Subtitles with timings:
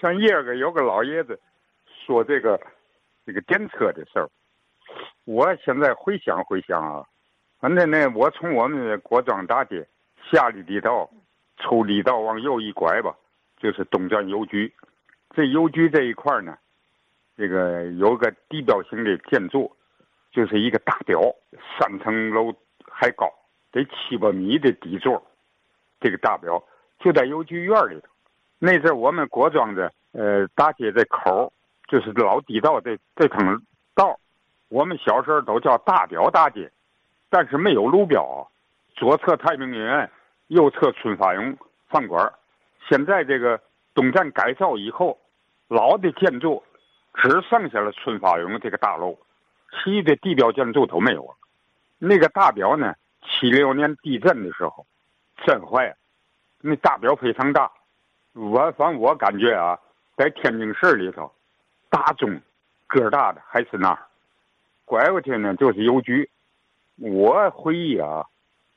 [0.00, 1.38] 像夜个有个老爷子
[1.84, 2.58] 说这个
[3.26, 4.28] 这个电车的事儿，
[5.26, 7.06] 我现在回想回想啊，
[7.58, 9.86] 反正呢，我从我们郭庄大街
[10.30, 11.10] 下里地道，
[11.58, 13.14] 出里道往右一拐吧，
[13.58, 14.72] 就是东站邮局。
[15.34, 16.56] 这邮局这一块呢，
[17.36, 19.70] 这个有个地标性的建筑，
[20.32, 21.20] 就是一个大表，
[21.78, 22.52] 三层楼
[22.90, 23.30] 还高，
[23.70, 25.22] 得七八米的底座。
[26.00, 26.64] 这个大表
[26.98, 28.08] 就在邮局院里头。
[28.60, 31.52] 那阵我们郭庄的呃大街这口
[31.88, 33.60] 就是老地道这这坑
[33.96, 34.20] 道，
[34.68, 36.70] 我们小时候都叫大表大街，
[37.28, 38.48] 但是没有路标，
[38.94, 40.08] 左侧太平医院，
[40.46, 42.32] 右侧春发永饭馆。
[42.88, 43.60] 现在这个。
[43.92, 45.18] 东站改造以后，
[45.66, 46.62] 老的建筑
[47.12, 49.18] 只剩下了春发永这个大楼，
[49.72, 51.34] 其余的地标建筑都没有了。
[51.98, 54.86] 那个大表呢，七六年地震的时候
[55.44, 55.96] 震坏了，
[56.60, 57.70] 那大表非常大。
[58.32, 59.78] 我反正我感觉啊，
[60.16, 61.30] 在天津市里头，
[61.88, 62.40] 大中
[62.86, 63.98] 个大的还是那儿。
[64.84, 66.28] 拐过去呢就是邮局。
[66.96, 68.26] 我回忆啊，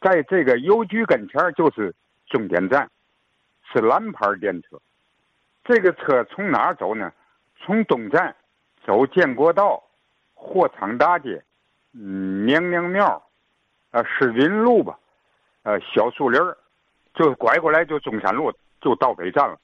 [0.00, 1.94] 在这个邮局跟前就是
[2.26, 2.90] 终点站，
[3.72, 4.78] 是蓝牌电车。
[5.64, 7.12] 这个车从哪儿走呢？
[7.60, 8.34] 从东站
[8.84, 9.82] 走建国道、
[10.34, 11.42] 货场大街、
[11.92, 13.22] 嗯娘娘庙，
[13.90, 14.98] 呃士林路吧，
[15.64, 16.40] 呃小树林，
[17.14, 19.58] 就拐过来就中山路，就到北站了。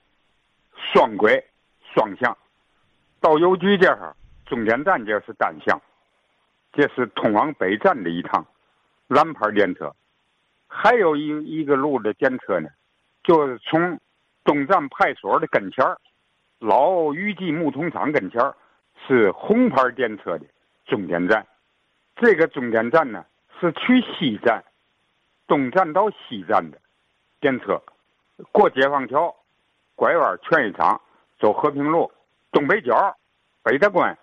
[0.74, 1.44] 双轨
[1.94, 2.36] 双向，
[3.20, 4.14] 到邮局这儿，
[4.46, 5.80] 终点站这是单向，
[6.72, 8.46] 这是通往北站的一趟
[9.08, 9.94] 蓝牌电车。
[10.66, 12.68] 还有一一个路的电车呢，
[13.22, 14.00] 就是从。
[14.46, 15.98] 东站派出所的跟前儿，
[16.58, 18.54] 老裕记木桶厂跟前儿
[19.06, 20.44] 是红牌电车的
[20.84, 21.46] 终点站。
[22.16, 23.24] 这个终点站呢
[23.58, 24.62] 是去西站，
[25.46, 26.78] 东站到西站的
[27.40, 27.82] 电车，
[28.52, 29.34] 过解放桥，
[29.94, 31.00] 拐弯劝一场，
[31.38, 32.10] 走和平路，
[32.50, 33.16] 东北角，
[33.62, 34.16] 北大关，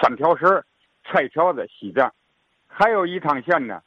[0.00, 0.64] 三条石，
[1.04, 2.12] 菜桥子西站。
[2.66, 3.82] 还有一趟线呢，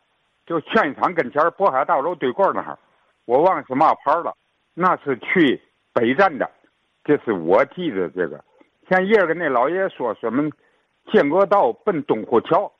[0.46, 2.78] 就劝一场跟前，渤海大楼对过那儿，
[3.26, 4.36] 我忘了是嘛牌了。
[4.74, 5.62] 那是去
[5.94, 6.50] 北站的，
[7.04, 8.44] 这是我记得这个。
[8.90, 10.50] 像叶儿跟那老爷说什么
[11.12, 12.72] 建国道奔东湖桥，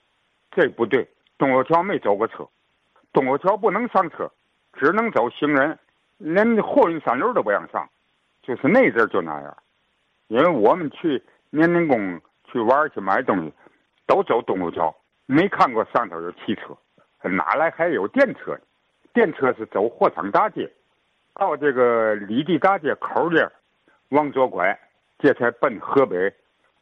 [0.52, 1.08] 这不对，
[1.38, 2.48] 东湖桥没走过车，
[3.14, 4.30] 东湖桥不能上车，
[4.74, 5.78] 只能走行人，
[6.24, 7.90] 连货运三轮都不让上，
[8.44, 9.58] 就是那阵儿就那样。
[10.28, 13.52] 因为我们去年龄宫去玩去买东西，
[14.06, 14.96] 都走东路桥，
[15.26, 16.78] 没看过上头有汽车，
[17.28, 18.56] 哪来还有电车？
[19.14, 20.72] 电车是走货场大街。
[21.34, 23.52] 到这个李地大街口这儿，
[24.10, 24.80] 往左拐，
[25.18, 26.32] 这才奔河北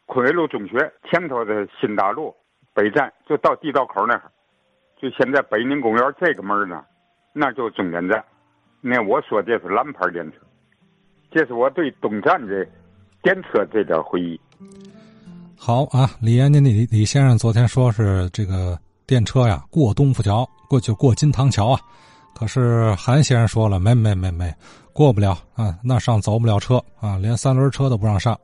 [0.06, 2.36] 昆威路中学前头的新大路
[2.74, 4.24] 北站，就到地道口那儿。
[4.98, 6.86] 就现在北宁公园这个门呢，
[7.34, 8.24] 那就是终点站。
[8.82, 10.38] 那我说这是蓝牌电车，
[11.32, 12.66] 这是我对东站的
[13.22, 14.40] 电车这点回忆。
[15.58, 21.80] 好啊，李岩，您李李先生昨天说是这个电车呀，过东府桥，过去过金塘桥啊。
[22.34, 24.54] 可是韩先生说了，没没没没，
[24.94, 28.40] 过不了啊，那上走不了车啊，连三轮车都不让上，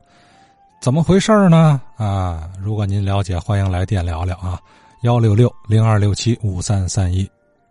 [0.82, 1.80] 怎么回事呢？
[1.96, 4.60] 啊，如果您了解，欢迎来电聊聊啊，
[5.02, 7.26] 幺六六零二六七五三三一。